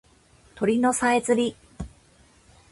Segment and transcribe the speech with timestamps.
[0.55, 1.55] 鳥のさえずり